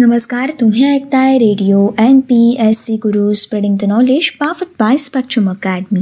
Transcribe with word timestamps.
नमस्कार 0.00 0.50
तुम्ही 0.60 0.84
ऐकताय 0.84 1.38
radio 1.38 1.88
N 1.98 2.20
P 2.20 2.56
S 2.60 2.78
C 2.78 2.96
Guru 2.96 3.32
spreading 3.32 3.76
the 3.76 3.84
knowledge 3.84 4.30
पाफट 4.30 4.66
by 4.80 4.96
Spectrum 4.96 5.48
academy 5.50 6.00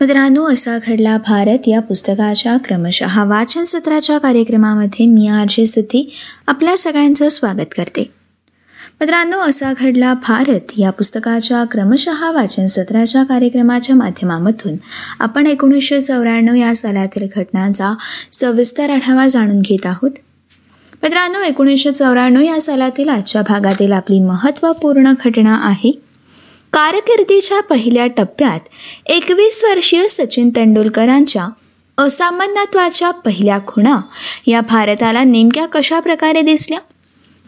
मित्रांनो 0.00 0.44
असा 0.44 0.78
घडला 0.78 1.16
भारत 1.18 1.68
या 1.68 1.80
पुस्तकाच्या 1.80 2.56
क्रमशः 2.56 3.24
वाचन 3.24 3.64
सत्राच्या 3.64 4.18
कार्यक्रमामध्ये 4.18 5.06
मी 5.06 5.26
आर 5.28 5.46
जे 5.50 6.04
आपल्या 6.46 6.76
सगळ्यांचं 6.76 7.28
स्वागत 7.28 7.74
करते. 7.76 8.10
मित्रांनो 9.00 9.38
असा 9.38 9.72
घडला 9.72 10.14
भारत 10.14 10.72
या 10.78 10.90
पुस्तकाच्या 10.90 11.64
क्रमशः 11.64 12.30
वाचन 12.30 12.66
सत्राच्या 12.66 13.22
कार्यक्रमाच्या 13.22 13.96
माध्यमामधून. 13.96 14.76
आपण 15.20 15.46
एकोणीसशे 15.46 16.02
चौऱ्याण्णव 16.02 16.54
या 16.54 16.74
सालातील 16.74 17.28
घटनांचा 17.36 17.94
सविस्तर 18.32 18.90
आढावा 18.90 19.28
जाणून 19.28 19.60
घेत 19.60 19.86
आहोत. 19.86 20.10
मित्रांनो 21.02 21.40
एकोणीसशे 21.40 21.90
चौऱ्याण्णव 21.92 22.40
या 22.40 22.60
सालातील 22.60 23.08
आजच्या 23.08 23.42
भागातील 23.42 23.92
आपली 23.92 24.18
महत्त्वपूर्ण 24.20 25.12
घटना 25.24 25.54
आहे 25.62 25.90
कारकिर्दीच्या 26.72 27.60
पहिल्या 27.60 28.06
टप्प्यात 28.06 28.60
एकवीस 29.06 29.64
वर्षीय 29.64 30.06
सचिन 30.08 30.50
तेंडुलकरांच्या 30.50 31.46
असामान्यत्वाच्या 31.98 33.10
पहिल्या 33.10 33.58
खुणा 33.66 34.00
या 34.46 34.60
भारताला 34.60 35.24
नेमक्या 35.24 35.66
कशा 35.66 36.00
प्रकारे 36.00 36.40
दिसल्या? 36.40 36.78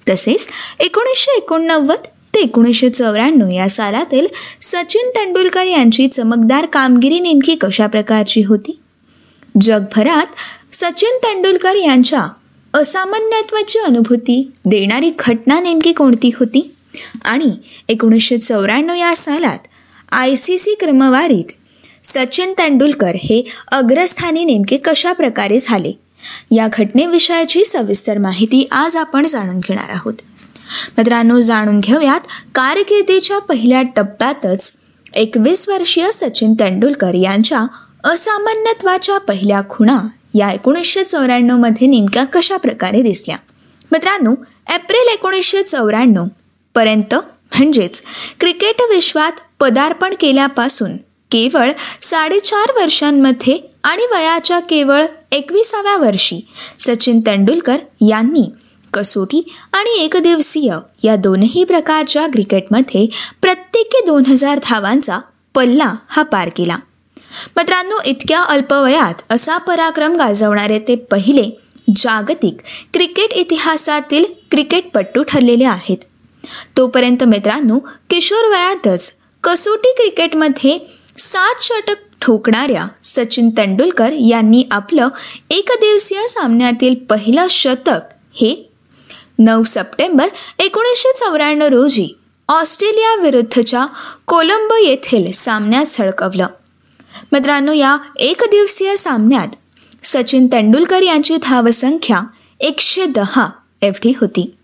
तसेच 0.09 0.47
एकोणीसशे 0.81 1.37
एकोणनव्वद 1.37 2.07
ते 2.35 2.41
एकोणीसशे 2.41 2.91
चौऱ्याण्णव 2.91 3.49
या 3.49 3.69
सालातील 3.69 4.27
सचिन 4.61 5.11
तेंडुलकर 5.11 5.65
यांची 5.65 6.09
चमकदार 6.09 6.67
कामगिरी 6.67 7.21
नेमकी 7.21 7.55
कशा 7.55 7.87
प्रकारची 7.87 8.43
होती? 8.43 8.79
जगभरात 9.61 10.27
सचिन 10.75 11.17
तेंडुलकर 11.17 11.75
यांच्या 11.75 12.27
असामान्यत्वाची 12.75 13.79
अनुभूती 13.79 14.53
देणारी 14.65 15.11
घटना 15.19 15.61
नेमकी 15.61 15.93
कोणती 15.93 16.31
होती? 16.39 16.75
आणि 17.25 17.51
एकोणीसशे 17.89 18.39
चौऱ्याण्णव 18.39 18.95
या 18.95 19.17
सालात 19.17 19.59
आय 20.13 20.35
सी 20.35 20.59
सी 20.59 20.75
क्रमवारीत 20.75 21.53
सचिन 22.05 22.53
तेंडुलकर 22.53 23.13
हे 23.15 23.45
अग्रस्थानी 23.73 24.45
नेमके 24.45 24.77
कशा 24.77 25.13
प्रकारे 25.13 25.59
झाले? 25.59 25.93
या 26.51 26.69
घटनेविषयाची 26.73 27.65
सविस्तर 27.65 28.19
माहिती 28.19 28.67
आज 28.71 28.97
आपण 28.97 29.27
जाणून 29.27 29.59
घेणार 29.59 29.91
आहोत. 29.91 30.15
मित्रांनो 30.99 31.41
जाणून 31.41 31.81
घेऊयात 31.81 32.21
कारकिर्दीच्या 32.55 33.39
पहिल्या 33.39 33.83
टप्प्यातच 33.97 34.73
एकवीस 35.15 35.69
वर्षीय 35.69 36.11
सचिन 36.13 36.55
तेंडुलकर 36.55 37.15
यांच्या 37.15 37.67
असामान्यत्वाच्या 38.05 39.19
पहिल्या 39.19 39.61
खुणा 39.71 39.99
या 40.35 40.51
एकोणीसशे 40.51 41.05
चौऱ्याण्णवमध्ये 41.05 41.87
नेमक्या 41.87 42.25
कशा 42.25 42.57
प्रकारे 42.57 43.03
दिसल्या? 43.03 43.37
मित्रांनो 43.93 44.35
एप्रिल 44.75 45.09
एकोणीसशे 45.13 45.63
चौऱ्याण्णव 45.63 46.25
पर्यंत 46.75 47.15
म्हणजेच 47.15 48.03
क्रिकेट 48.41 48.81
विश्वात 48.91 49.33
पदार्पण 49.61 50.15
केल्यापासून 50.21 50.97
केवळ 51.31 51.71
साडेचार 52.03 52.73
वर्षांमध्ये 52.81 53.59
आणि 53.85 54.03
वयाच्या 54.13 54.61
केवळ 54.61 55.05
एकविसाव्या 55.33 55.97
वर्षी 55.97 56.41
सचिन 56.79 57.21
तेंडुलकर 57.21 57.77
यांनी 58.01 58.51
कसोटी 58.93 59.43
आणि 59.73 60.03
एकदिवसीय 60.03 60.75
या 61.05 61.17
दोनही 61.17 61.65
प्रकारच्या 61.65 62.27
क्रिकेटमध्ये 62.27 63.07
प्रत्येकी 63.43 64.07
दोन 64.07 64.27
हजार 64.27 64.59
धावांचा 64.63 65.19
पल्ला 65.55 65.93
हा 66.09 66.23
पार 66.23 66.49
केला. 66.57 66.77
मित्रांनो 67.57 67.97
इतक्या 68.05 68.41
अल्पवयात 68.41 69.23
असा 69.31 69.59
पराक्रम 69.59 70.17
गाजवणारे 70.17 70.79
ते 70.79 70.95
पहिले 70.95 71.51
जागतिक 71.97 72.57
क्रिकेट 72.93 73.33
इतिहासातील 73.33 74.25
क्रिकेटपट्टू 74.51 75.23
ठरलेले 75.23 75.65
आहेत. 75.65 75.97
तोपर्यंत 76.77 77.25
मित्रांनो 77.25 77.79
किशोर 78.11 78.45
वयातच 78.45 79.13
कसोटी 79.43 79.93
क्रिकेटमध्ये 79.93 80.79
सात 81.19 81.63
षटक 81.63 81.95
ठोकणाऱ्या 82.21 82.87
सचिन 83.05 83.51
तेंडुलकर 83.51 84.13
यांनी 84.13 84.65
आपलं 84.71 85.09
एकदिवसीय 85.51 86.27
सामन्यातील 86.27 86.95
पहिलं 86.95 87.47
शतक 87.51 88.13
हे 88.35 88.71
नऊ 89.39 89.63
सप्टेंबर 89.63 90.29
एकोणीसशे 90.59 91.13
चौऱ्याण्णव 91.19 91.67
रोजी 91.67 92.09
ऑस्ट्रेलियाविरुद्धच्या 92.49 93.87
कोलंबो 94.27 94.77
येथील 94.77 95.33
सामन्यात 95.33 95.85
झळकवलं. 95.87 96.47
मित्रांनो 97.33 97.73
या 97.73 97.97
एकदिवसीय 98.17 98.97
सामन्यात 98.97 99.49
सचिन 100.03 100.47
तेंडुलकर 100.47 101.03
यांची 101.03 101.37
धावसंख्या 101.43 102.21
एकशे 102.61 103.05
दहा 103.07 103.49
एवढी 103.83 104.13
होती. 104.21 104.55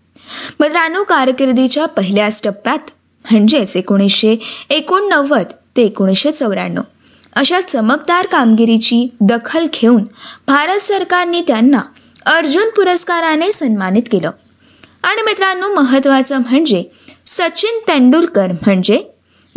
मित्रांनो 0.59 1.03
कारकिर्दीच्या 1.03 1.85
पहिल्याच 1.85 2.41
टप्प्यात 2.43 2.89
म्हणजेच 3.31 3.75
एकोणीसशे 3.77 4.39
एकोणनव्वद 4.69 5.45
ते 5.77 5.83
एकोणीसशे 5.83 6.31
चौऱ्याण्णव 6.31 6.81
अशा 7.35 7.61
चमकदार 7.61 8.25
कामगिरीची 8.25 9.09
दखल 9.21 9.65
घेऊन 9.73 10.03
भारत 10.47 10.79
सरकारने 10.79 11.41
त्यांना 11.41 11.81
अर्जुन 12.25 12.69
पुरस्काराने 12.69 13.51
सन्मानित 13.51 14.03
केलं. 14.11 14.31
आणि 15.03 15.21
मित्रांनो 15.21 15.73
महत्त्वाचं 15.73 16.37
म्हणजे 16.37 16.83
सचिन 17.25 17.79
तेंडुलकर 17.87 18.51
म्हणजे 18.51 19.03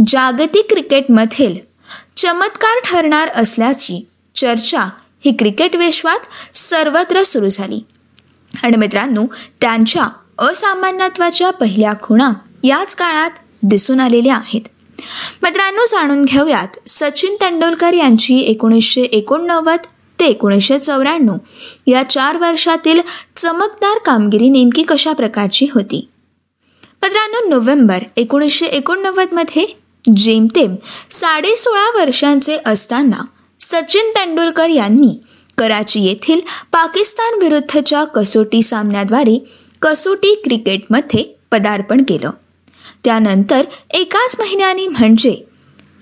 जागतिक 0.07 0.67
क्रिकेटमधील 0.71 1.72
चमत्कार 2.17 2.81
ठरणार 2.85 3.29
असल्याची 3.29 4.07
चर्चा 4.37 4.81
ही 5.25 5.37
क्रिकेट 5.39 5.77
विश्वात 5.77 6.19
सर्वत्र 6.57 7.23
सुरू 7.23 7.49
झाली. 7.49 7.81
आणि 8.63 8.77
मित्रांनो 8.77 9.25
त्यांच्या 9.61 10.09
असामान्यत्वाच्या 10.39 11.51
पहिल्या 11.51 11.93
खुणा 12.03 12.33
याच 12.65 12.95
काळात 12.95 13.31
दिसून 13.63 14.01
आलेल्या 14.01 14.37
आहेत. 14.37 14.61
मित्रांनो 15.43 15.85
जाणून 15.85 16.25
घेऊयात 16.25 16.89
सचिन 16.89 17.35
तेंडुलकर 17.35 17.93
यांची 17.93 18.39
एकोणीसशे 18.41 19.03
एकोणनव्वद 19.03 19.79
ते 20.21 20.25
एकोणीसशे 20.25 20.79
चौऱ्याण्णव 20.79 21.37
या 21.87 22.03
चार 22.03 22.37
वर्षातील 22.37 23.01
चमकदार 23.37 23.99
कामगिरी 23.99 24.49
नेमकी 24.49 24.83
कशा 24.83 25.13
प्रकारची 25.13 25.67
होती? 25.75 26.09
मित्रांनो 27.03 27.49
नोव्हेंबर 27.49 28.03
एकोणीसशे 28.17 28.67
एकोणनव्वदमध्ये 28.67 29.82
जेमतेम 30.17 30.77
साडे 31.11 31.57
सोळा 31.57 32.01
वर्षांचे 32.01 32.59
असताना 32.67 33.25
सचिन 33.61 34.11
तेंडुलकर 34.11 34.69
यांनी 34.69 35.21
कराची 35.59 36.01
येथील 36.01 36.41
पाकिस्तान 36.73 37.43
विरुद्धच्या 37.43 38.05
कसोटी 38.05 38.63
सामन्याद्वारे 38.63 39.45
कसोटी 39.83 40.35
क्रिकेटमध्ये 40.45 41.37
पदार्पण 41.51 42.01
केलं. 42.01 42.31
त्यानंतर 43.05 43.65
एकाच 43.91 44.37
महिन्याने 44.39 44.89
म्हणजे 44.89 45.49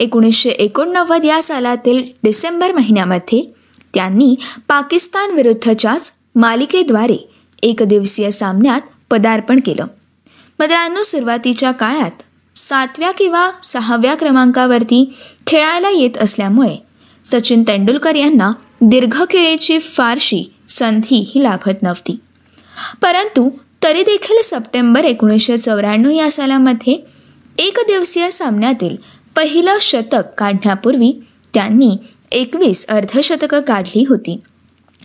एकोणीसशे 0.00 0.48
एकोणनव्वद 0.48 1.24
या 1.24 1.42
सालातील 1.42 2.02
डिसेंबर 2.22 2.72
महिन्यामध्ये 2.72 3.52
त्यांनी 3.94 4.34
पाकिस्तान 4.68 5.30
विरुद्धच्याच 5.30 6.12
मालिकेद्वारे 6.34 7.30
एकदिवसीय 7.62 8.30
सामन्यात 8.30 8.80
पदार्पण 9.10 9.60
केलं. 9.66 9.86
मित्रांनो 10.58 11.02
सुरुवातीच्या 11.02 11.70
काळात 11.70 12.10
सातव्या 12.70 13.10
किंवा 13.10 13.50
सहाव्या 13.62 14.14
क्रमांकावरती 14.14 15.12
खेळायला 15.46 15.90
येत 15.90 16.18
असल्यामुळे 16.18 16.76
सचिन 17.24 17.62
तेंडुलकर 17.62 18.14
यांना 18.14 18.52
दीर्घखेळीची 18.80 19.78
फारशी 19.78 20.52
संधी 20.68 21.32
ही 21.34 21.42
लाभत 21.42 21.82
नव्हती. 21.82 22.18
परंतु 23.02 23.50
तरी 23.82 24.02
देखील 24.02 24.42
सप्टेंबर 24.44 25.04
एकोणीसशे 25.04 25.58
चौऱ्याण्णव 25.58 26.10
या 26.10 26.30
सालामध्ये 26.30 26.92
एकदिवसीय 27.58 28.30
सामन्यातील 28.30 28.96
पहिलं 29.36 29.76
शतक 29.80 30.22
काढण्यापूर्वी 30.38 31.20
त्यांनी 31.54 31.96
एकवीस 32.32 32.86
अर्धशतकं 32.86 33.60
काढली 33.60 34.04
होती. 34.08 34.40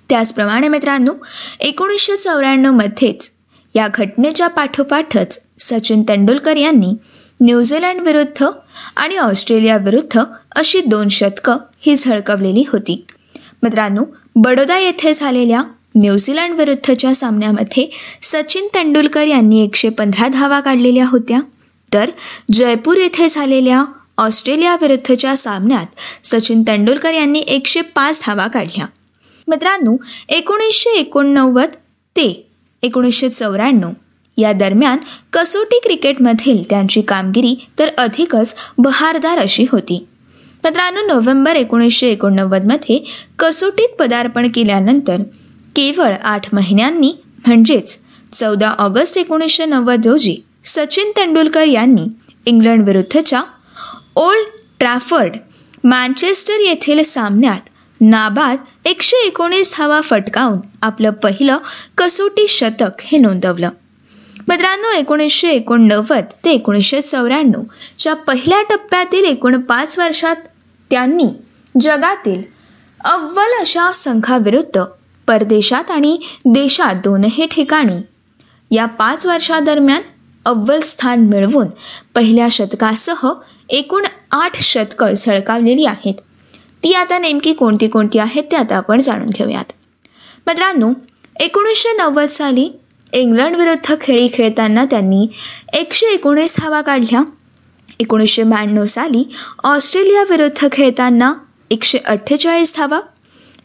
त्याचप्रमाणे 0.09 0.67
मित्रांनो 0.67 1.11
एकोणीसशे 1.59 2.15
चौऱ्याण्णवमध्येच 2.15 3.31
या 3.75 3.87
घटनेच्या 3.93 4.47
पाठोपाठच 4.47 5.39
सचिन 5.59 6.03
तेंडुलकर 6.03 6.57
यांनी 6.57 6.93
न्यूझीलंड 7.41 8.01
विरुद्ध 8.01 8.45
आणि 8.95 9.17
ऑस्ट्रेलिया 9.17 9.77
विरुद्ध 9.77 10.19
अशी 10.55 10.81
दोन 10.81 11.07
शतकं 11.07 11.57
ही 11.79 11.95
झळकवलेली 11.95 12.63
होती. 12.71 13.05
मित्रांनो 13.63 14.03
बडोदा 14.35 14.79
येथे 14.79 15.13
झालेल्या 15.13 15.63
न्यूझीलंड 15.95 16.55
विरुद्धच्या 16.55 17.15
सामन्यामध्ये 17.15 17.89
सचिन 18.21 18.67
तेंडुलकर 18.73 19.27
यांनी 19.27 19.63
एकशे 19.63 19.89
पंधरा 19.89 20.27
धावा 20.27 20.59
काढलेल्या 20.59 21.07
होत्या. 21.07 21.39
तर 21.93 22.09
जयपूर 22.51 22.97
येथे 22.97 23.27
झालेल्या 23.27 23.85
ऑस्ट्रेलिया 24.17 24.77
विरुद्धच्या 24.81 25.37
सामन्यात 25.37 25.85
सचिन 26.23 26.61
तेंडुलकर 26.61 27.11
यांनी 27.11 27.39
एकशे 27.39 27.81
पाच 27.81 28.21
धावा 28.25 28.47
काढल्या. 28.47 28.85
मित्रांनो 29.47 29.97
एकोणीसशे 30.29 30.89
एकोणनव्वद 30.89 31.69
ते 32.15 32.47
एकोणीसशे 32.81 33.29
चौऱ्याण्णव 33.29 33.89
या 34.37 34.51
दरम्यान 34.53 34.97
कसोटी 35.33 35.79
क्रिकेटमधील 35.83 36.63
त्यांची 36.69 37.01
कामगिरी 37.01 37.55
तर 37.79 37.87
अधिकच 37.97 38.55
बहारदार 38.77 39.37
अशी 39.37 39.65
होती. 39.71 40.07
मित्रांनो 40.63 41.01
नोव्हेंबर 41.01 41.55
एकोणीसशे 41.55 42.07
एकोणनव्वदमध्ये 42.07 43.03
कसोटीत 43.39 43.95
पदार्पण 43.95 44.47
केल्यानंतर 44.55 45.17
केवळ 45.75 46.13
आठ 46.23 46.53
महिन्यांनी 46.53 47.13
म्हणजेच 47.47 47.97
चौदा 48.31 48.69
ऑगस्ट 48.69 49.17
एकोणीसशे 49.17 49.65
नव्वद 49.65 50.07
रोजी 50.07 50.37
सचिन 50.65 51.11
तेंडुलकर 51.11 51.63
यांनी 51.63 52.05
इंग्लंडविरुद्धच्या 52.45 53.41
ओल्ड 54.15 54.59
ट्रॅफर्ड 54.79 55.35
मँचेस्टर 55.83 56.53
येथील 56.53 57.01
सामन्यात 57.03 57.69
नाबाद 58.01 58.57
एकशे 58.85 59.27
एकोणीस 59.27 59.73
धावा 59.77 60.01
फटकावून 60.01 60.57
आपलं 60.81 61.09
पहिलं 61.09 61.57
कसोटी 61.97 62.47
शतक 62.47 63.01
हे 63.01 63.17
नोंदवलं. 63.17 63.69
मित्रांनो 64.47 64.91
एकोणीसशे 64.91 65.49
एकोणनव्वद 65.49 66.23
ते 66.45 66.51
एकोणीसशे 66.51 67.01
चौऱ्याण्णवच्या 67.01 68.13
पहिल्या 68.13 68.61
टप्प्यातील 68.61 69.25
एकूण 69.25 69.61
पाच 69.61 69.99
वर्षात 69.99 70.35
त्यांनी 70.89 71.27
जगातील 71.81 72.41
अव्वल 73.03 73.59
अशा 73.59 73.91
संघाविरुद्ध 73.91 74.83
परदेशात 75.27 75.91
आणि 75.91 76.17
देशात 76.45 76.95
दोनही 76.95 77.45
ठिकाणी 77.45 78.01
या 78.75 78.85
पाच 78.85 79.25
वर्षादरम्यान 79.25 80.01
अव्वल 80.45 80.79
स्थान 80.79 81.19
मिळवून 81.19 81.67
पहिल्या 82.15 82.47
शतकासह 82.51 83.27
एकूण 83.69 84.03
आठ 84.31 84.55
शतकं 84.55 85.13
झळकावलेली 85.17 85.85
आहेत. 85.85 86.13
ती 86.83 86.93
आता 86.93 87.19
नेमकी 87.19 87.53
कोणती 87.53 87.87
कोणती 87.87 88.19
आहेत 88.19 88.43
ते 88.51 88.55
आता 88.55 88.75
आपण 88.75 88.99
जाणून 88.99 89.27
घेऊयात. 89.27 89.71
मित्रांनो 90.47 90.91
एकोणीसशे 91.39 91.93
नव्वद 91.97 92.29
साली 92.29 92.69
इंग्लंड 93.15 93.55
विरुद्ध 93.55 93.95
खेळी 94.01 94.29
खेळताना 94.33 94.85
त्यांनी 94.85 95.27
एकशे 95.73 96.05
एकोणीस 96.05 96.55
धावा 96.57 96.81
काढल्या. 96.81 97.23
एकोणीसशे 97.99 98.43
ब्याण्णव 98.43 98.85
साली 98.85 99.29
ऑस्ट्रेलियाविरुद्ध 99.63 100.67
खेळताना 100.71 101.33
एकशे 101.71 101.97
अठ्ठेचाळीस 102.05 102.73
धावा. 102.77 102.99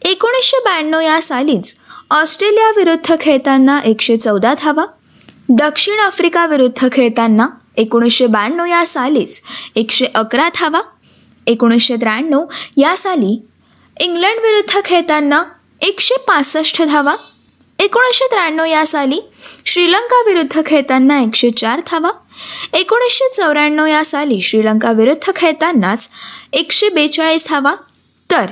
एकोणीसशे 0.01 0.57
ब्याण्णव 0.63 0.99
या 0.99 1.21
सालीच 1.21 1.75
ऑस्ट्रेलियाविरुद्ध 2.09 3.15
खेळताना 3.19 3.79
एकशे 3.79 4.17
चौदा 4.17 4.53
धावा. 4.61 4.85
दक्षिण 5.49 5.99
आफ्रिका 5.99 6.45
विरुद्ध 6.45 6.87
खेळताना 6.91 7.47
एकोणीसशे 7.77 8.27
ब्याण्णव 8.27 8.65
या 8.65 8.85
सालीच 8.85 9.41
एकशे 9.75 10.05
अकरा 10.15 10.49
धावा. 10.49 10.81
एकोणीसशे 11.47 11.95
त्र्याण्णव 11.95 12.45
या 12.77 12.97
साली 12.97 13.41
इंग्लंड 13.99 14.45
विरुद्ध 14.45 14.81
खेळताना 14.85 15.43
एकशे 15.81 16.15
पासष्ट 16.27 16.81
धावा. 16.81 17.15
एकोणीसशे 17.81 18.25
त्र्याण्णव 18.25 18.65
या 18.65 18.85
साली 18.85 19.19
श्रीलंका 19.65 20.21
विरुद्ध 20.25 20.61
खेळताना 20.65 21.21
एकशे 21.21 21.49
चार 21.49 21.81
धावा. 21.87 22.09
एकोणीसशे 22.73 23.29
चौऱ्याण्णव 23.33 23.85
या 23.85 24.05
साली 24.05 24.41
श्रीलंका 24.41 24.91
विरुद्ध 24.91 25.31
खेळतानाच 25.35 26.09
एकशे 26.53 26.89
बेचाळीस 26.89 27.45
धावा. 27.49 27.75
तर 28.31 28.45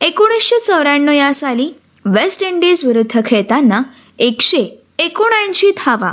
एकोणीसशे 0.00 0.60
चौऱ्याण्णव 0.60 1.12
या 1.12 1.34
साली 1.34 1.70
वेस्ट 2.04 2.42
इंडिज 2.42 2.84
विरुद्ध 2.84 3.20
खेळताना 3.26 3.82
एकशे 4.18 4.82
एकोणऐंशी 4.98 5.70
धावा. 5.70 6.12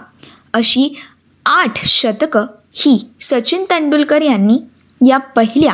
अशी 0.54 1.00
आठ 1.46 1.86
शतकं 1.86 2.46
ही 2.74 3.06
सचिन 3.22 3.64
तेंडुलकर 3.64 4.22
यांनी 4.22 4.58
या 5.10 5.18
पहिल्या 5.18 5.74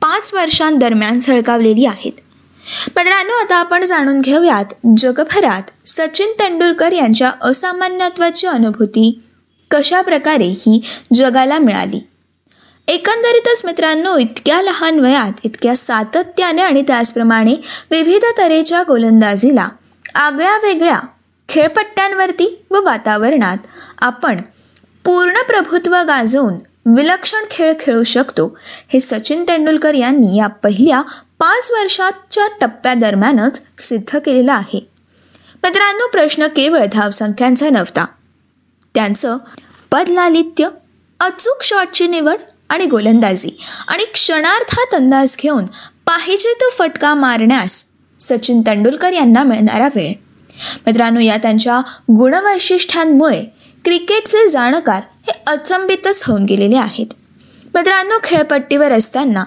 पाच 0.00 0.34
वर्षांदरम्यान 0.34 1.18
झळकावलेली 1.18 1.86
आहेत. 1.86 2.12
मित्रांनो 2.96 3.32
आता 3.32 3.56
आपण 3.56 3.84
जाणून 3.84 4.20
घेऊयात 4.20 4.64
जगभरात 4.96 5.62
सचिन 5.88 6.32
तेंडुलकर 6.38 6.92
यांच्या 6.92 7.30
असामान्यत्वाची 7.42 8.46
अनुभूती 8.46 9.22
कशा 9.70 10.00
प्रकारे 10.00 10.46
ही 10.46 10.80
जगाला 11.14 11.58
मिळाली? 11.58 12.00
एकंदरीतच 12.88 13.60
मित्रांनो 13.64 14.16
इतक्या 14.18 14.62
लहान 14.62 14.98
वयात 15.00 15.40
इतक्या 15.44 15.76
सातत्याने 15.76 16.62
आणि 16.62 16.82
त्याचप्रमाणे 16.82 17.54
विविध 17.90 18.24
तऱ्हेच्या 18.38 18.82
गोलंदाजीला 18.82 19.68
आगळ्या 20.14 20.56
वेगळ्या 20.56 21.00
खेळपट्ट्यांवरती 21.48 22.64
व 22.70 22.80
वातावरणात 22.82 23.66
आपण 23.98 24.36
पूर्ण 25.04 25.42
प्रभुत्व 25.48 25.96
गाजवून 25.96 26.54
विलक्षण 26.96 27.44
खेळ 27.50 27.72
खेळू 27.80 28.02
शकतो 28.02 28.56
हे 28.88 29.00
सचिन 29.00 29.44
तेंडुलकर 29.48 29.94
यांनी 29.94 30.36
या 30.38 30.46
पहिल्या 30.46 31.02
पाच 31.38 31.70
वर्षाच्या 31.70 32.46
टप्प्यादरम्यानच 32.60 33.60
सिद्ध 33.78 34.18
केलेलं 34.18 34.52
आहे. 34.52 34.97
मित्रांनो 35.64 36.06
प्रश्न 36.06 36.46
केवळ 36.46 36.84
धावसंख्यांचा 36.92 37.70
नव्हता. 37.70 38.04
त्यांचं 38.94 39.36
पदलालित्य 39.92 40.68
अचूक 41.20 41.62
शॉटची 41.62 42.06
निवड 42.06 42.36
आणि 42.68 42.86
गोलंदाजी 42.86 43.50
आणि 43.88 44.04
क्षणार्थात 44.04 44.94
अंदाज 44.94 45.36
घेऊन 45.38 45.64
पाहिजे 46.06 46.52
तो 46.60 46.70
फटका 46.70 47.14
मारण्यास 47.14 47.84
सचिन 48.20 48.60
तेंडुलकर 48.60 49.12
यांना 49.12 49.42
मिळणारा 49.42 49.88
वेळ. 49.94 50.12
मित्रांनो 50.86 51.20
या 51.20 51.36
त्यांच्या 51.36 51.78
गुणवैशिष्ट्यांमुळे 52.18 53.44
क्रिकेटचे 53.84 54.48
जाणकार 54.48 55.02
हे 55.26 55.42
अचंबितच 55.46 56.24
होऊन 56.24 56.44
गेलेले 56.44 56.76
आहेत. 56.76 57.06
मित्रांनो 57.74 58.14
खेळपट्टीवर 58.24 58.92
असताना 58.92 59.44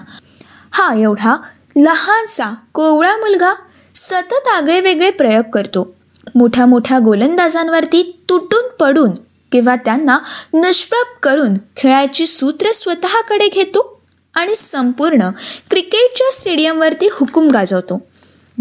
हा 0.72 0.94
एवढा 0.94 1.36
लहानसा 1.76 2.54
कोवळा 2.72 3.16
मुलगा 3.16 3.52
सतत 3.94 4.48
आगळे 4.54 4.80
वेगळे 4.80 5.10
प्रयोग 5.10 5.50
करतो. 5.50 6.01
मोठ्या 6.34 6.66
मोठ्या 6.66 6.98
गोलंदाजांवरती 6.98 8.22
तुटून 8.28 8.76
पडून 8.80 9.10
किंवा 9.52 9.76
त्यांना 9.76 10.18
निष्प्रभ 10.54 11.18
करून 11.22 11.54
खेळाची 11.76 12.26
सूत्र 12.26 12.70
स्वतःकडे 12.72 13.48
घेतो 13.48 14.00
आणि 14.34 14.54
संपूर्ण 14.54 15.30
क्रिकेटच्या 15.70 16.32
स्टेडियमवरती 16.32 17.08
हुकूम 17.12 17.50
गाजवतो. 17.50 18.06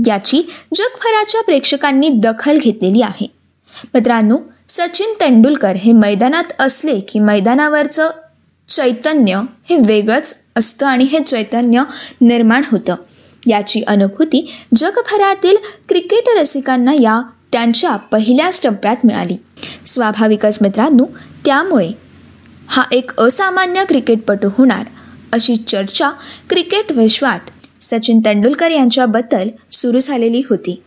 याची 0.08 0.42
जगभराच्या 0.76 1.42
प्रेक्षकांनी 1.42 2.10
दखल 2.10 2.58
घेतलेली 2.58 3.02
आहे. 3.02 3.28
मित्रांनो 3.94 4.38
सचिन 4.70 5.14
तेंडुलकर 5.20 5.72
हे 5.72 5.94
मैदानात 5.94 6.44
असले 6.60 7.00
की 7.00 7.20
मैदानावरचं 7.20 8.10
चैतन्य 8.68 9.42
हे 9.70 9.76
वेगळंच 9.76 10.36
असतं 10.58 10.86
आणि 10.86 11.04
हे 11.04 11.20
चैतन्य 11.20 11.84
निर्माण 12.22 12.62
होतं. 12.72 12.96
याची 13.48 13.82
अनुभूती 13.82 14.54
जगभरातील 14.76 15.58
क्रिकेट 15.90 16.24
रसिकांना 16.38 16.94
या 16.94 17.22
त्यांच्या 17.52 17.96
पहिल्याच 17.96 18.66
टप्प्यात 18.66 18.96
मिळाली. 19.04 19.38
स्वाभाविकच 19.86 20.58
मित्रांनो 20.62 21.06
त्यामुळे 21.46 21.92
हा 22.68 22.84
एक 22.92 23.20
असामान्य 23.20 23.84
क्रिकेटपटू 23.90 24.50
होणार 24.58 24.86
अशी 25.32 25.56
चर्चा 25.56 26.10
क्रिकेट 26.50 26.92
विश्वात 26.92 27.40
सचिन 27.82 28.20
तेंडुलकर 28.20 28.72
यांच्याबद्दल 28.72 29.50
सुरू 29.72 30.00
झालेली 30.00 30.42
होती. 30.50 30.82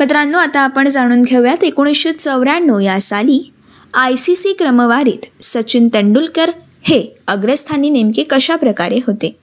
मित्रांनो 0.00 0.38
आता 0.38 0.60
आपण 0.60 0.88
जाणून 0.88 1.22
घेऊयात 1.22 1.64
एकोणीसशे 1.64 2.12
चौऱ्याण्णव 2.12 2.78
या 2.78 3.00
साली 3.00 3.52
आय 3.94 4.16
सी 4.16 4.34
सी 4.34 4.52
क्रमवारीत 4.52 5.44
सचिन 5.44 5.88
तेंडुलकर 5.88 6.50
हे 6.82 7.16
अग्रस्थानी 7.26 7.90
नेमके 7.90 8.22
कशा 8.22 8.56
प्रकारे 8.56 8.98
होते? 9.06 9.36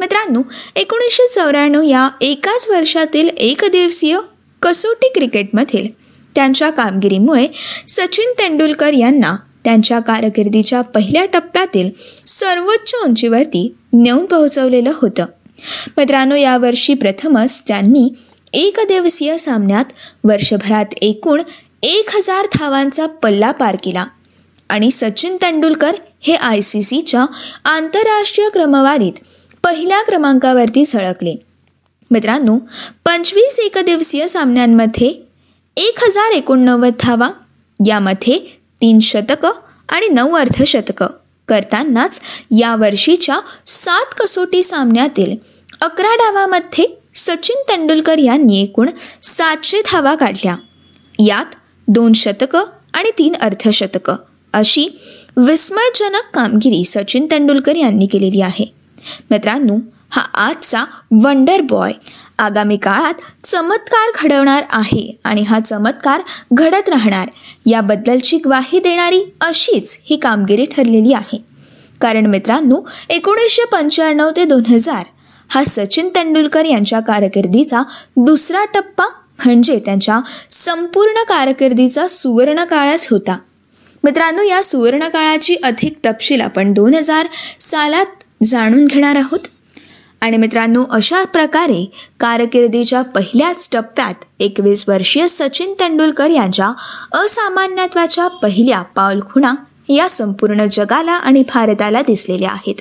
मित्रांनो 0.00 0.42
एकोणीसशे 0.76 1.26
चौऱ्याण्णव 1.34 1.82
या 1.82 2.08
एकाच 2.20 2.66
वर्षातील 2.68 3.28
एकदिवसीय 3.28 4.18
कसोटी 4.62 5.08
क्रिकेटमधील 5.08 5.86
त्यांच्या 6.34 6.70
कामगिरीमुळे 6.70 7.46
सचिन 7.88 8.32
तेंडुलकर 8.38 8.92
यांना 8.92 9.36
त्यांच्या 9.64 9.98
कारकिर्दीच्या 9.98 10.80
पहिल्या 10.80 11.24
टप्प्यातील 11.24 11.90
सर्वोच्च 12.26 12.94
उंचीवरती 13.04 13.74
नेऊन 13.92 14.24
पोहोचवलेलं 14.24 14.90
होतं. 14.94 15.24
मित्रांनो 15.96 16.34
यावर्षी 16.34 16.94
प्रथमच 16.94 17.62
त्यांनी 17.68 18.14
एकदिवसीय 18.52 19.36
सामन्यात 19.36 19.84
वर्षभरात 20.24 20.94
एकूण 21.02 21.42
एक 21.82 22.16
हजार 22.16 22.46
धावांचा 22.58 23.06
पल्ला 23.06 23.50
पार 23.50 23.76
केला 23.84 24.04
आणि 24.68 24.90
सचिन 24.90 25.36
तेंडुलकर 25.36 25.92
हे 26.20 26.34
आय 26.34 26.60
सी 26.60 26.82
सीच्या 26.82 27.26
आंतरराष्ट्रीय 27.64 28.48
क्रमवारीत 28.48 29.12
पहिल्या 29.64 30.02
क्रमांकावरती 30.02 30.84
झळकले. 30.84 31.34
मित्रांनो 32.10 32.58
पंचवीस 33.04 33.58
एकदिवसीय 33.58 34.26
सामन्यांमध्ये 34.26 35.08
एक 35.76 36.02
हजार 36.04 36.32
एकोणनव्वद 36.32 36.92
धावा 37.00 37.30
यामध्ये 37.86 38.38
तीन 38.80 38.98
शतकं 39.00 39.50
आणि 39.88 40.08
नऊ 40.08 40.36
अर्धशतकं 40.36 41.06
करतानाच 41.48 42.20
या 42.58 42.74
वर्षीच्या 42.76 43.38
सात 43.66 44.14
कसोटी 44.16 44.62
सामन्यातील 44.62 45.36
अकरा 45.80 46.14
डावामध्ये 46.14 46.86
सचिन 47.14 47.62
तेंडुलकर 47.68 48.18
यांनी 48.18 48.62
एकूण 48.62 48.88
सातशे 49.22 49.80
धावा 49.86 50.14
काढल्या. 50.14 50.56
यात 51.18 51.54
दोन 51.88 52.12
शतकं 52.12 52.64
आणि 52.92 53.10
तीन 53.18 53.34
अर्धशतकं 53.40 54.16
अशी 54.52 54.88
विस्मयजनक 55.36 56.34
कामगिरी 56.34 56.84
सचिन 56.84 57.26
तेंडुलकर 57.30 57.76
यांनी 57.76 58.06
केलेली 58.06 58.40
आहे. 58.40 58.66
मित्रांनो 59.30 59.76
हा 60.10 60.20
आजचा 60.20 60.84
वंडर 61.10 61.60
बॉय. 61.60 61.92
आगामी 62.38 62.76
काळात 62.76 63.46
चमत्कार 63.46 64.10
घडवणार 64.22 64.64
आहे 64.70 65.18
आणि 65.24 65.42
हा 65.42 65.60
चमत्कार 65.60 66.22
घडत 66.52 66.88
राहणार. 66.88 67.28
याबद्दलची 67.66 68.36
ग्वाही 68.36 68.78
देणारी 68.78 69.22
अशीच 69.40 69.96
ही 70.04 70.16
कामगिरी 70.16 70.64
ठरलेली 70.64 71.12
आहे. 71.12 71.44
कारण 72.00 72.26
मित्रांनो 72.26 72.80
एकोणीसशे 73.08 73.64
पंच्याण्णव 73.64 74.30
ते 74.36 74.44
दोन 74.44 74.62
हजार 74.68 75.04
हा 75.48 75.62
सचिन 75.64 76.08
तेंडुलकर 76.08 76.64
यांच्या 76.64 77.00
कारकिर्दीचा 77.00 77.82
दुसरा 78.16 78.64
टप्पा 78.64 79.04
म्हणजे 79.44 79.78
त्यांच्या 79.84 80.20
संपूर्ण 80.50 81.22
कारकिर्दीचा 81.22 82.06
सुवर्ण 82.06 82.64
काळच 82.64 83.06
होता. 83.10 83.38
मित्रांनो 84.04 84.42
या 84.42 84.62
सुवर्ण 84.62 85.08
काळाची 85.08 85.54
अधिक 85.54 85.98
तपशील 86.06 86.40
आपण 86.40 86.72
दोन 86.72 86.94
हजार 86.94 87.26
सालात 87.60 88.06
जाणून 88.42 88.86
घेणार 88.86 89.16
आहोत. 89.16 89.38
आणि 90.20 90.36
मित्रांनो 90.36 90.84
अशा 90.90 91.24
प्रकारे 91.24 91.90
कारकिर्दीच्या 92.20 93.02
पहिल्याच 93.02 93.68
टप्प्यात 93.72 94.14
एकवीस 94.38 94.84
वर्षीय 94.88 95.28
सचिन 95.28 95.72
तेंडुलकर 95.72 96.30
यांच्या 96.30 96.72
असामान्यत्वाच्या 97.12 98.28
पहिल्या 98.28 98.82
पाऊलखुणा 98.82 99.54
या 99.88 100.08
संपूर्ण 100.08 100.66
जगाला 100.72 101.12
आणि 101.12 101.42
भारताला 101.54 102.02
दिसलेल्या 102.02 102.50
आहेत. 102.50 102.74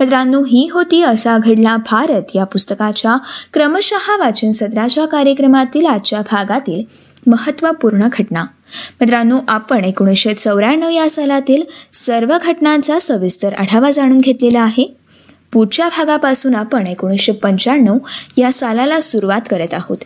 मित्रांनो 0.00 0.42
ही 0.42 0.68
होती 0.72 1.02
असा 1.02 1.38
घडला 1.38 1.76
भारत 1.76 2.22
या 2.34 2.44
पुस्तकाच्या 2.44 3.16
क्रमशः 3.52 4.16
वाचन 4.16 4.50
सत्राच्या 4.50 5.06
कार्यक्रमातील 5.06 5.86
आजच्या 5.86 6.20
भागातील 6.20 6.82
महत्त्वपूर्ण 7.26 8.08
घटना. 8.12 8.44
मित्रांनो 9.00 9.38
आपण 9.48 9.84
एकोणीसशे 9.84 10.34
चौऱ्याण्णव 10.34 10.88
या 10.88 11.10
सालातील 11.10 11.62
सर्व 11.92 12.36
घटनांचा 12.42 12.98
सविस्तर 12.98 13.54
आढावा 13.54 13.90
जाणून 13.90 14.18
घेतलेला 14.18 14.60
आहे. 14.60 14.99
पुढच्या 15.52 15.88
भागापासून 15.88 16.54
आपण 16.54 16.86
एकोणीसशे 16.86 17.32
पंच्याण्णव 17.32 17.98
या 18.36 18.52
सालाला 18.52 19.00
सुरुवात 19.00 19.40
करत 19.50 19.74
आहोत. 19.74 19.96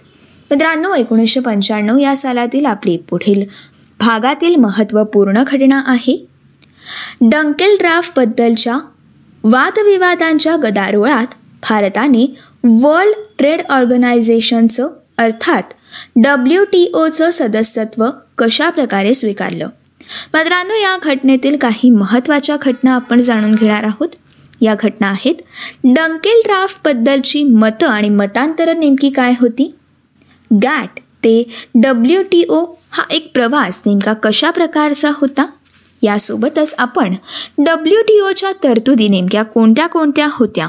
मित्रांनो 0.50 0.94
एकोणीसशे 0.94 1.40
पंच्याण्णव 1.40 1.98
या 1.98 2.16
सालातील 2.16 2.66
आपली 2.66 2.96
पुढील 2.96 3.42
भागातील 4.00 4.56
महत्त्वपूर्ण 4.56 5.42
घटना 5.46 5.82
आहे. 5.86 6.26
डंकेल 7.20 7.76
ड्राफ्टबद्दलच्या 7.80 8.78
वादविवादांच्या 9.44 10.56
गदारोळात 10.56 11.26
भारताने 11.70 12.34
वर्ल्ड 12.64 13.14
ट्रेड 13.38 13.62
ऑर्गनायझेशनचं 13.68 14.88
अर्थात 15.18 15.62
डब्ल्यू 16.16 16.64
टी 16.64 16.90
ओचं 16.94 17.30
सदस्यत्व 17.30 18.06
कशा 18.38 18.70
प्रकारे 18.70 19.14
स्वीकारलं? 19.14 19.68
मित्रांनो 20.34 20.74
या 20.74 20.98
घटनेतील 21.02 21.56
काही 21.56 21.90
महत्त्वाच्या 21.90 22.56
घटना 22.62 22.94
आपण 22.94 23.20
जाणून 23.20 23.54
घेणार 23.54 23.84
आहोत. 23.84 24.08
या 24.60 24.74
घटना 24.80 25.06
आहेत. 25.06 25.34
डंकेल 25.84 26.42
ड्राफ्टबद्दलची 26.46 27.44
मतं 27.44 27.86
आणि 27.86 28.08
मतांतरं 28.08 28.80
नेमकी 28.80 29.10
काय 29.10 29.32
होती? 29.40 29.74
गॅट 30.62 30.98
ते 30.98 31.48
डब्ल्यू 31.74 32.22
टी 32.22 32.44
ओ 32.48 32.64
हा 32.90 33.04
एक 33.10 33.30
प्रवास 33.34 33.80
नेमका 33.86 34.12
कशा 34.12 34.50
प्रकारचा 34.50 35.10
होता? 35.14 35.46
यासोबतच 36.02 36.74
आपण 36.78 37.14
डब्ल्यू 37.58 38.02
टी 38.02 38.20
ओच्या 38.20 38.52
तरतुदी 38.64 39.08
नेमक्या 39.08 39.42
कोणत्या 39.42 39.86
कोणत्या 39.86 40.28
होत्या? 40.32 40.68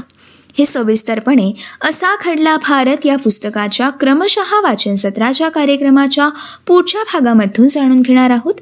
हे 0.60 0.66
सविस्तरपणे 0.66 1.52
असा 1.82 2.16
खडला 2.22 2.58
भारत 2.58 3.06
या 3.06 3.18
पुस्तकाच्या 3.18 3.90
क्रमशः 3.90 4.62
वाचन 4.64 4.96
सत्राच्या 4.96 5.50
कार्यक्रमाच्या 5.50 6.30
पुढच्या 6.68 7.02
भागामधून 7.04 7.68
जाणून 7.68 8.02
घेणार 8.02 8.30
आहोत. 8.30 8.54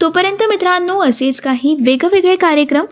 तोपर्यंत 0.00 0.42
मित्रांनो 0.48 0.98
असेच 1.00 1.40
काही 1.40 1.74
वेगवेगळे 1.80 2.36
कार्यक्रम 2.36 2.84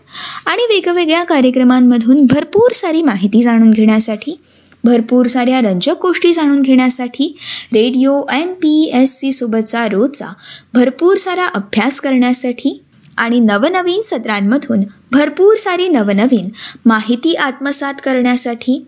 आणि 0.47 0.67
वेगवेगळ्या 0.69 1.23
कार्यक्रमांमधून 1.25 2.25
भरपूर 2.27 2.73
सारी 2.73 3.03
माहिती 3.03 3.43
जाणून 3.43 3.71
घेण्यासाठी 3.71 4.37
भरपूर 4.85 5.27
साऱ्या 5.27 5.61
रंजक 5.61 6.03
गोष्टी 6.03 6.33
जाणून 6.33 6.61
घेण्यासाठी 6.63 7.35
radio 7.73 8.21
M 8.33 8.53
P 8.53 8.91
S 8.95 9.19
C 9.21 9.33
सोबतचा 9.33 9.87
रोजचा 9.89 10.27
भरपूर 10.75 11.17
सारा 11.17 11.47
अभ्यास 11.55 12.01
करण्यासाठी 12.01 12.79
आणि 13.17 13.41
नवनवीन 13.41 14.01
सत्रांमधून 14.01 14.83
भरपूर 15.13 15.57
सारी 15.57 15.89
नवनवीन 15.89 16.49
माहिती 16.85 17.35
आत्मसात 17.35 17.95
करण्यासाठी 18.05 18.79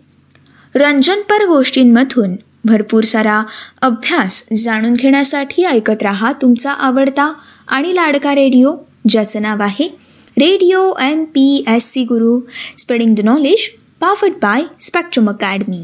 रंजनपर 0.75 1.45
गोष्टींमधून 1.45 2.35
भरपूर 2.65 3.03
सारा 3.03 3.41
अभ्यास 3.81 4.43
जाणून 4.57 4.93
घेण्यासाठी 4.93 5.63
ऐकत 5.63 6.03
रहा 6.03 6.31
तुमचा 6.31 6.71
आवडता 6.71 7.31
आणि 7.71 7.95
लाडका 7.95 8.35
रेडिओ 8.35 8.75
ज्याचं 9.07 9.41
नाव 9.41 9.61
आहे 9.61 9.87
radio 10.37 10.93
M 11.01 11.23
P 11.25 11.63
S 11.67 11.91
C 11.91 12.03
Guru 12.03 12.39
spreading 12.77 13.15
the 13.15 13.19
knowledge 13.19 13.69
पाफट 13.99 14.31
by 14.41 14.63
Spectrum 14.81 15.29
academy. 15.29 15.81